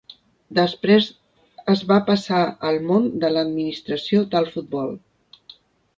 Després 0.59 1.09
es 1.75 1.83
va 1.91 1.99
passar 2.09 2.41
al 2.71 2.81
món 2.87 3.07
de 3.25 3.33
l'administració 3.35 4.27
del 4.33 4.51
futbol. 4.57 4.91